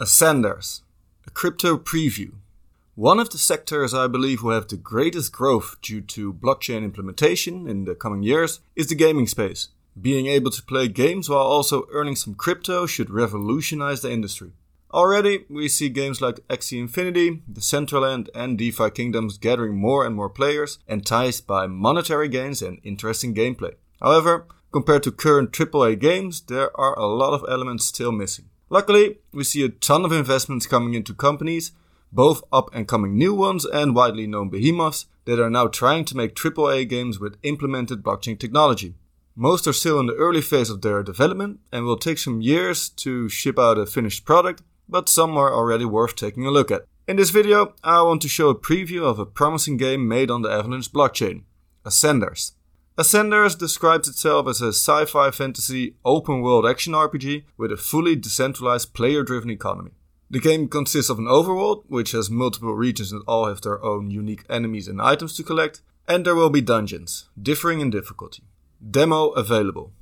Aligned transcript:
Ascenders, 0.00 0.82
a 1.26 1.30
crypto 1.30 1.76
preview. 1.76 2.34
One 2.94 3.18
of 3.18 3.30
the 3.30 3.38
sectors 3.38 3.92
I 3.92 4.06
believe 4.06 4.44
will 4.44 4.54
have 4.54 4.68
the 4.68 4.76
greatest 4.76 5.32
growth 5.32 5.74
due 5.82 6.00
to 6.02 6.32
blockchain 6.32 6.84
implementation 6.84 7.68
in 7.68 7.84
the 7.84 7.96
coming 7.96 8.22
years 8.22 8.60
is 8.76 8.86
the 8.86 8.94
gaming 8.94 9.26
space. 9.26 9.70
Being 10.00 10.26
able 10.28 10.52
to 10.52 10.62
play 10.62 10.86
games 10.86 11.28
while 11.28 11.40
also 11.40 11.88
earning 11.90 12.14
some 12.14 12.36
crypto 12.36 12.86
should 12.86 13.10
revolutionize 13.10 14.02
the 14.02 14.12
industry. 14.12 14.52
Already, 14.92 15.46
we 15.50 15.66
see 15.66 15.88
games 15.88 16.20
like 16.20 16.46
Axie 16.46 16.78
Infinity, 16.78 17.42
The 17.52 17.60
Central 17.60 18.02
Decentraland, 18.02 18.28
and 18.36 18.56
DeFi 18.56 18.90
Kingdoms 18.90 19.36
gathering 19.36 19.74
more 19.76 20.06
and 20.06 20.14
more 20.14 20.30
players, 20.30 20.78
enticed 20.86 21.44
by 21.48 21.66
monetary 21.66 22.28
gains 22.28 22.62
and 22.62 22.80
interesting 22.84 23.34
gameplay. 23.34 23.74
However, 24.00 24.46
compared 24.70 25.02
to 25.02 25.10
current 25.10 25.50
AAA 25.50 25.98
games, 25.98 26.42
there 26.42 26.70
are 26.80 26.96
a 26.96 27.08
lot 27.08 27.34
of 27.34 27.44
elements 27.48 27.86
still 27.86 28.12
missing. 28.12 28.44
Luckily, 28.70 29.18
we 29.32 29.44
see 29.44 29.64
a 29.64 29.70
ton 29.70 30.04
of 30.04 30.12
investments 30.12 30.66
coming 30.66 30.94
into 30.94 31.14
companies, 31.14 31.72
both 32.12 32.42
up 32.52 32.68
and 32.74 32.86
coming 32.86 33.16
new 33.16 33.34
ones 33.34 33.64
and 33.64 33.94
widely 33.94 34.26
known 34.26 34.50
behemoths 34.50 35.06
that 35.24 35.40
are 35.40 35.50
now 35.50 35.66
trying 35.66 36.04
to 36.06 36.16
make 36.16 36.34
AAA 36.34 36.88
games 36.88 37.18
with 37.18 37.38
implemented 37.42 38.02
blockchain 38.02 38.38
technology. 38.38 38.94
Most 39.34 39.66
are 39.66 39.72
still 39.72 40.00
in 40.00 40.06
the 40.06 40.14
early 40.14 40.40
phase 40.40 40.68
of 40.68 40.82
their 40.82 41.02
development 41.02 41.60
and 41.72 41.84
will 41.84 41.96
take 41.96 42.18
some 42.18 42.40
years 42.40 42.88
to 42.90 43.28
ship 43.28 43.58
out 43.58 43.78
a 43.78 43.86
finished 43.86 44.24
product, 44.24 44.62
but 44.88 45.08
some 45.08 45.36
are 45.36 45.54
already 45.54 45.84
worth 45.84 46.16
taking 46.16 46.44
a 46.44 46.50
look 46.50 46.70
at. 46.70 46.84
In 47.06 47.16
this 47.16 47.30
video, 47.30 47.74
I 47.82 48.02
want 48.02 48.20
to 48.22 48.28
show 48.28 48.48
a 48.50 48.54
preview 48.58 49.02
of 49.02 49.18
a 49.18 49.26
promising 49.26 49.76
game 49.76 50.08
made 50.08 50.30
on 50.30 50.42
the 50.42 50.50
Avalanche 50.50 50.92
blockchain, 50.92 51.44
Ascenders. 51.84 52.52
Ascenders 52.98 53.56
describes 53.56 54.08
itself 54.08 54.48
as 54.48 54.60
a 54.60 54.72
sci 54.72 55.04
fi 55.04 55.30
fantasy 55.30 55.94
open 56.04 56.42
world 56.42 56.66
action 56.66 56.94
RPG 56.94 57.44
with 57.56 57.70
a 57.70 57.76
fully 57.76 58.16
decentralized 58.16 58.92
player 58.92 59.22
driven 59.22 59.50
economy. 59.50 59.92
The 60.28 60.40
game 60.40 60.66
consists 60.66 61.08
of 61.08 61.20
an 61.20 61.26
overworld, 61.26 61.84
which 61.86 62.10
has 62.10 62.28
multiple 62.28 62.74
regions 62.74 63.12
that 63.12 63.22
all 63.28 63.46
have 63.46 63.60
their 63.60 63.80
own 63.84 64.10
unique 64.10 64.44
enemies 64.50 64.88
and 64.88 65.00
items 65.00 65.36
to 65.36 65.44
collect, 65.44 65.80
and 66.08 66.24
there 66.24 66.34
will 66.34 66.50
be 66.50 66.60
dungeons, 66.60 67.28
differing 67.40 67.78
in 67.78 67.90
difficulty. 67.90 68.42
Demo 68.90 69.28
available. 69.28 69.92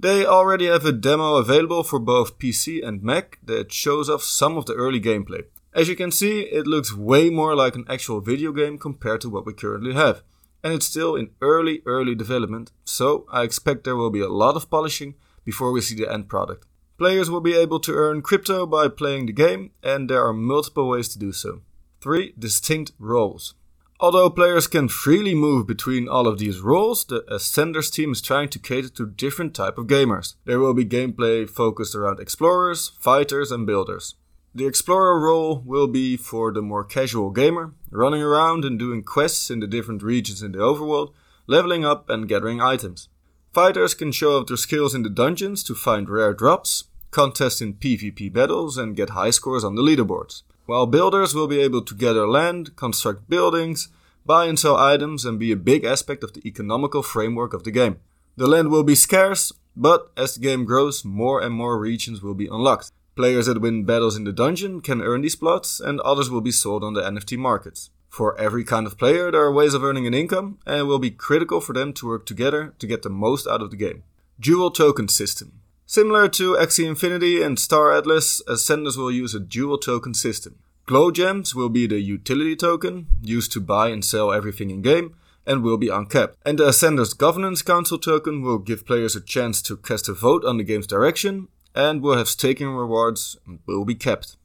They 0.00 0.24
already 0.24 0.68
have 0.68 0.86
a 0.86 0.92
demo 0.92 1.34
available 1.34 1.82
for 1.82 1.98
both 1.98 2.38
PC 2.38 2.82
and 2.82 3.02
Mac 3.02 3.40
that 3.42 3.74
shows 3.74 4.08
off 4.08 4.22
some 4.22 4.56
of 4.56 4.64
the 4.64 4.72
early 4.72 5.02
gameplay. 5.02 5.44
As 5.74 5.90
you 5.90 5.96
can 5.96 6.10
see, 6.10 6.40
it 6.40 6.66
looks 6.66 6.96
way 6.96 7.28
more 7.28 7.54
like 7.54 7.74
an 7.74 7.84
actual 7.90 8.22
video 8.22 8.52
game 8.52 8.78
compared 8.78 9.20
to 9.20 9.28
what 9.28 9.44
we 9.44 9.52
currently 9.52 9.92
have 9.92 10.22
and 10.62 10.72
it's 10.72 10.86
still 10.86 11.14
in 11.16 11.30
early, 11.40 11.82
early 11.86 12.14
development, 12.14 12.72
so 12.84 13.26
I 13.30 13.42
expect 13.42 13.84
there 13.84 13.96
will 13.96 14.10
be 14.10 14.20
a 14.20 14.28
lot 14.28 14.56
of 14.56 14.70
polishing 14.70 15.14
before 15.44 15.72
we 15.72 15.80
see 15.80 15.94
the 15.94 16.12
end 16.12 16.28
product. 16.28 16.66
Players 16.98 17.30
will 17.30 17.40
be 17.40 17.54
able 17.54 17.78
to 17.80 17.94
earn 17.94 18.22
crypto 18.22 18.66
by 18.66 18.88
playing 18.88 19.26
the 19.26 19.32
game, 19.32 19.70
and 19.82 20.10
there 20.10 20.24
are 20.26 20.32
multiple 20.32 20.88
ways 20.88 21.08
to 21.10 21.18
do 21.18 21.32
so. 21.32 21.62
3 22.00 22.34
distinct 22.38 22.92
roles. 22.98 23.54
Although 24.00 24.30
players 24.30 24.68
can 24.68 24.88
freely 24.88 25.34
move 25.34 25.66
between 25.66 26.08
all 26.08 26.28
of 26.28 26.38
these 26.38 26.60
roles, 26.60 27.04
the 27.04 27.24
Ascenders 27.30 27.90
team 27.92 28.12
is 28.12 28.22
trying 28.22 28.48
to 28.50 28.58
cater 28.60 28.88
to 28.90 29.06
different 29.06 29.54
type 29.54 29.76
of 29.76 29.88
gamers. 29.88 30.34
There 30.44 30.60
will 30.60 30.74
be 30.74 30.84
gameplay 30.84 31.50
focused 31.50 31.96
around 31.96 32.20
explorers, 32.20 32.92
fighters 33.00 33.50
and 33.50 33.66
builders. 33.66 34.14
The 34.54 34.66
explorer 34.66 35.20
role 35.20 35.62
will 35.64 35.86
be 35.86 36.16
for 36.16 36.52
the 36.52 36.62
more 36.62 36.82
casual 36.82 37.30
gamer, 37.30 37.74
running 37.90 38.22
around 38.22 38.64
and 38.64 38.78
doing 38.78 39.02
quests 39.02 39.50
in 39.50 39.60
the 39.60 39.66
different 39.66 40.02
regions 40.02 40.42
in 40.42 40.52
the 40.52 40.58
overworld, 40.58 41.12
leveling 41.46 41.84
up 41.84 42.08
and 42.08 42.28
gathering 42.28 42.60
items. 42.60 43.08
Fighters 43.52 43.94
can 43.94 44.10
show 44.10 44.38
off 44.38 44.46
their 44.46 44.56
skills 44.56 44.94
in 44.94 45.02
the 45.02 45.10
dungeons 45.10 45.62
to 45.64 45.74
find 45.74 46.08
rare 46.08 46.32
drops, 46.32 46.84
contest 47.10 47.60
in 47.60 47.74
PvP 47.74 48.32
battles, 48.32 48.78
and 48.78 48.96
get 48.96 49.10
high 49.10 49.30
scores 49.30 49.64
on 49.64 49.74
the 49.74 49.82
leaderboards. 49.82 50.42
While 50.66 50.86
builders 50.86 51.34
will 51.34 51.46
be 51.46 51.60
able 51.60 51.82
to 51.82 51.94
gather 51.94 52.26
land, 52.26 52.76
construct 52.76 53.28
buildings, 53.28 53.88
buy 54.24 54.46
and 54.46 54.58
sell 54.58 54.76
items, 54.76 55.24
and 55.24 55.38
be 55.38 55.52
a 55.52 55.56
big 55.56 55.84
aspect 55.84 56.22
of 56.22 56.32
the 56.32 56.46
economical 56.46 57.02
framework 57.02 57.54
of 57.54 57.64
the 57.64 57.70
game. 57.70 58.00
The 58.36 58.46
land 58.46 58.70
will 58.70 58.84
be 58.84 58.94
scarce, 58.94 59.52
but 59.76 60.10
as 60.16 60.34
the 60.34 60.40
game 60.40 60.64
grows, 60.64 61.04
more 61.04 61.40
and 61.40 61.54
more 61.54 61.78
regions 61.78 62.22
will 62.22 62.34
be 62.34 62.46
unlocked. 62.46 62.92
Players 63.18 63.46
that 63.46 63.60
win 63.60 63.82
battles 63.82 64.16
in 64.16 64.22
the 64.22 64.32
dungeon 64.32 64.80
can 64.80 65.02
earn 65.02 65.22
these 65.22 65.34
plots, 65.34 65.80
and 65.80 65.98
others 66.02 66.30
will 66.30 66.40
be 66.40 66.52
sold 66.52 66.84
on 66.84 66.94
the 66.94 67.02
NFT 67.02 67.36
market. 67.36 67.88
For 68.08 68.38
every 68.38 68.62
kind 68.62 68.86
of 68.86 68.96
player, 68.96 69.32
there 69.32 69.40
are 69.40 69.52
ways 69.52 69.74
of 69.74 69.82
earning 69.82 70.06
an 70.06 70.14
income, 70.14 70.60
and 70.64 70.76
it 70.76 70.82
will 70.84 71.00
be 71.00 71.10
critical 71.10 71.60
for 71.60 71.72
them 71.72 71.92
to 71.94 72.06
work 72.06 72.26
together 72.26 72.74
to 72.78 72.86
get 72.86 73.02
the 73.02 73.10
most 73.10 73.48
out 73.48 73.60
of 73.60 73.72
the 73.72 73.76
game. 73.76 74.04
Dual 74.38 74.70
token 74.70 75.08
system. 75.08 75.58
Similar 75.84 76.28
to 76.28 76.54
Axie 76.54 76.86
Infinity 76.86 77.42
and 77.42 77.58
Star 77.58 77.92
Atlas, 77.92 78.40
Ascenders 78.46 78.96
will 78.96 79.10
use 79.10 79.34
a 79.34 79.40
dual 79.40 79.78
token 79.78 80.14
system. 80.14 80.60
Glow 80.86 81.10
Gems 81.10 81.56
will 81.56 81.70
be 81.70 81.88
the 81.88 81.98
utility 81.98 82.54
token, 82.54 83.08
used 83.20 83.50
to 83.50 83.60
buy 83.60 83.88
and 83.88 84.04
sell 84.04 84.32
everything 84.32 84.70
in 84.70 84.80
game, 84.80 85.16
and 85.44 85.64
will 85.64 85.76
be 85.76 85.88
uncapped. 85.88 86.36
And 86.46 86.60
the 86.60 86.68
Ascenders 86.68 87.18
Governance 87.18 87.62
Council 87.62 87.98
token 87.98 88.42
will 88.42 88.58
give 88.58 88.86
players 88.86 89.16
a 89.16 89.20
chance 89.20 89.60
to 89.62 89.76
cast 89.76 90.08
a 90.08 90.12
vote 90.12 90.44
on 90.44 90.56
the 90.56 90.62
game's 90.62 90.86
direction 90.86 91.48
and 91.78 92.02
will 92.02 92.18
have 92.18 92.28
staking 92.28 92.68
rewards 92.74 93.36
and 93.46 93.60
will 93.64 93.84
be 93.84 93.94
kept. 93.94 94.36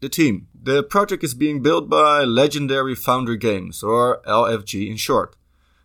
The 0.00 0.08
team. 0.08 0.48
The 0.52 0.82
project 0.82 1.22
is 1.22 1.32
being 1.32 1.62
built 1.62 1.88
by 1.88 2.24
Legendary 2.24 2.96
Foundry 2.96 3.36
Games, 3.38 3.84
or 3.84 4.20
LFG 4.26 4.90
in 4.90 4.96
short. 4.96 5.36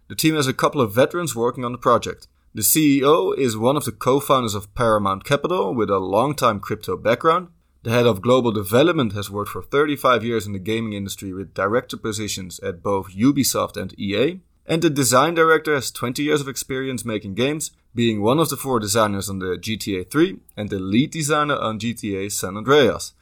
The 0.09 0.15
team 0.15 0.35
has 0.35 0.47
a 0.47 0.53
couple 0.53 0.81
of 0.81 0.93
veterans 0.93 1.35
working 1.35 1.63
on 1.63 1.71
the 1.71 1.77
project. 1.77 2.27
The 2.55 2.63
CEO 2.63 3.37
is 3.37 3.55
one 3.55 3.77
of 3.77 3.85
the 3.85 3.91
co 3.91 4.19
founders 4.19 4.55
of 4.55 4.73
Paramount 4.73 5.23
Capital 5.23 5.73
with 5.73 5.89
a 5.91 5.99
long-time 5.99 6.59
crypto 6.59 6.97
background. 6.97 7.49
The 7.83 7.91
head 7.91 8.07
of 8.07 8.21
global 8.21 8.51
development 8.51 9.13
has 9.13 9.29
worked 9.29 9.51
for 9.51 9.61
35 9.61 10.23
years 10.25 10.47
in 10.47 10.53
the 10.53 10.59
gaming 10.59 10.93
industry 10.93 11.31
with 11.31 11.53
director 11.53 11.95
positions 11.95 12.59
at 12.59 12.83
both 12.83 13.15
Ubisoft 13.15 13.77
and 13.77 13.97
EA. 13.99 14.41
And 14.65 14.81
the 14.81 14.89
design 14.89 15.33
director 15.33 15.73
has 15.73 15.91
20 15.91 16.23
years 16.23 16.41
of 16.41 16.47
experience 16.47 17.03
making 17.03 17.35
games, 17.35 17.71
being 17.93 18.21
one 18.21 18.39
of 18.39 18.49
the 18.49 18.57
four 18.57 18.79
designers 18.79 19.29
on 19.29 19.39
the 19.39 19.57
GTA 19.57 20.09
3 20.09 20.37
and 20.55 20.69
the 20.69 20.79
lead 20.79 21.11
designer 21.11 21.55
on 21.55 21.79
GTA 21.79 22.31
San 22.31 22.55
Andreas, 22.55 23.13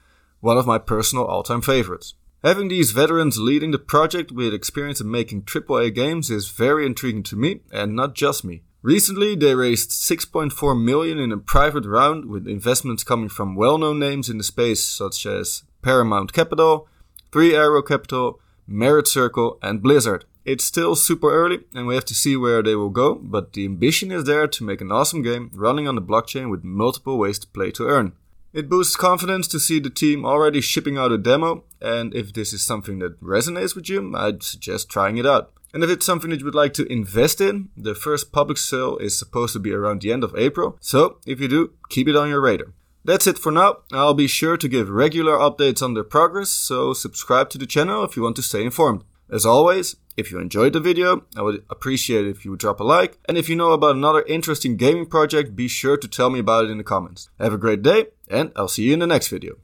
one 0.42 0.58
of 0.58 0.68
my 0.68 0.78
personal 0.78 1.26
all 1.26 1.44
time 1.44 1.62
favorites. 1.62 2.14
Having 2.44 2.70
these 2.70 2.92
veterans 2.92 3.38
leading 3.38 3.72
the 3.72 3.80
project 3.80 4.32
with 4.32 4.54
experience 4.54 5.02
in 5.02 5.12
making 5.12 5.42
AAA 5.44 5.94
games 5.94 6.30
is 6.30 6.50
very 6.50 6.86
intriguing 6.86 7.24
to 7.24 7.36
me, 7.36 7.62
and 7.72 7.96
not 7.96 8.16
just 8.16 8.46
me. 8.46 8.64
Recently, 8.82 9.36
they 9.36 9.56
raised 9.56 9.90
6.4 9.90 10.82
million 10.82 11.20
in 11.20 11.34
a 11.34 11.38
private 11.38 11.86
round 11.86 12.26
with 12.26 12.48
investments 12.48 13.04
coming 13.04 13.28
from 13.28 13.56
well-known 13.56 14.00
names 14.00 14.30
in 14.30 14.38
the 14.38 14.44
space 14.46 14.86
such 14.86 15.26
as 15.26 15.64
Paramount 15.82 16.32
Capital, 16.32 16.88
Three 17.34 17.54
Arrow 17.54 17.82
Capital, 17.82 18.40
Merit 18.66 19.08
Circle, 19.08 19.60
and 19.62 19.82
Blizzard. 19.82 20.24
It's 20.52 20.66
still 20.66 20.96
super 20.96 21.32
early 21.32 21.60
and 21.76 21.86
we 21.86 21.94
have 21.94 22.06
to 22.06 22.16
see 22.16 22.36
where 22.36 22.64
they 22.64 22.74
will 22.74 22.90
go, 22.90 23.14
but 23.14 23.54
the 23.54 23.66
ambition 23.66 24.12
is 24.12 24.24
there 24.24 24.48
to 24.48 24.64
make 24.64 24.82
an 24.82 24.92
awesome 24.92 25.22
game 25.22 25.52
running 25.54 25.88
on 25.88 25.94
the 25.94 26.02
blockchain 26.02 26.50
with 26.50 26.64
multiple 26.64 27.20
ways 27.20 27.38
to 27.38 27.48
play 27.48 27.70
to 27.74 27.86
earn. 27.86 28.14
It 28.52 28.68
boosts 28.68 28.96
confidence 28.96 29.48
to 29.50 29.60
see 29.60 29.80
the 29.80 29.92
team 29.92 30.26
already 30.26 30.60
shipping 30.60 30.98
out 30.98 31.12
a 31.12 31.20
demo, 31.20 31.66
and 31.80 32.16
if 32.16 32.34
this 32.34 32.52
is 32.52 32.64
something 32.64 32.98
that 32.98 33.22
resonates 33.22 33.76
with 33.76 33.90
you, 33.90 34.12
I'd 34.16 34.42
suggest 34.42 34.90
trying 34.90 35.18
it 35.18 35.26
out. 35.28 35.52
And 35.72 35.84
if 35.84 35.92
it's 35.92 36.08
something 36.08 36.32
that 36.32 36.40
you 36.40 36.46
would 36.46 36.56
like 36.56 36.74
to 36.74 36.92
invest 36.92 37.40
in, 37.42 37.70
the 37.78 37.94
first 37.94 38.32
public 38.32 38.58
sale 38.58 38.98
is 38.98 39.20
supposed 39.20 39.54
to 39.54 39.60
be 39.60 39.72
around 39.72 40.02
the 40.02 40.12
end 40.12 40.24
of 40.24 40.36
April, 40.36 40.80
so 40.82 41.20
if 41.28 41.40
you 41.40 41.48
do, 41.48 41.74
keep 41.90 42.08
it 42.08 42.16
on 42.16 42.28
your 42.28 42.42
radar. 42.42 42.74
That's 43.06 43.28
it 43.28 43.38
for 43.38 43.52
now. 43.52 43.82
I'll 43.94 44.16
be 44.16 44.28
sure 44.28 44.58
to 44.58 44.68
give 44.68 44.90
regular 44.90 45.34
updates 45.34 45.84
on 45.84 45.94
their 45.94 46.04
progress, 46.04 46.50
so 46.50 46.94
subscribe 46.94 47.52
to 47.52 47.60
the 47.60 47.68
channel 47.68 48.04
if 48.04 48.18
you 48.18 48.24
want 48.24 48.36
to 48.38 48.42
stay 48.42 48.64
informed. 48.64 49.04
As 49.32 49.46
always, 49.46 49.96
if 50.20 50.32
you 50.32 50.40
enjoyed 50.40 50.74
the 50.74 50.80
video, 50.80 51.24
I 51.36 51.42
would 51.42 51.64
appreciate 51.70 52.28
it 52.28 52.30
if 52.30 52.46
you 52.46 52.52
would 52.52 52.60
drop 52.60 52.80
a 52.80 52.84
like. 52.84 53.18
And 53.28 53.38
if 53.38 53.50
you 53.50 53.56
know 53.56 53.72
about 53.72 53.96
another 53.96 54.22
interesting 54.24 54.78
gaming 54.78 55.08
project, 55.08 55.56
be 55.56 55.68
sure 55.68 55.98
to 55.98 56.08
tell 56.08 56.30
me 56.30 56.40
about 56.40 56.66
it 56.66 56.72
in 56.72 56.78
the 56.78 56.84
comments. 56.84 57.30
Have 57.40 57.54
a 57.54 57.58
great 57.58 57.82
day, 57.82 58.08
and 58.30 58.52
I'll 58.56 58.68
see 58.68 58.84
you 58.84 58.94
in 58.94 59.00
the 59.00 59.08
next 59.08 59.30
video. 59.30 59.58